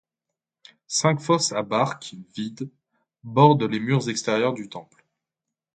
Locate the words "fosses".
1.19-1.51